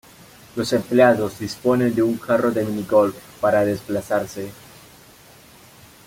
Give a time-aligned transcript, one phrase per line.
[0.55, 4.51] Los empleados disponen de un carro de mini-golf para desplazarse.